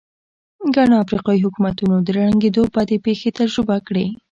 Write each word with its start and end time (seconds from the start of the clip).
ګڼو 0.75 0.95
افریقايي 1.03 1.39
حکومتونو 1.45 1.95
د 2.01 2.07
ړنګېدو 2.17 2.63
بدې 2.73 2.97
پېښې 3.05 3.29
تجربه 3.39 3.77
کړې. 3.87 4.05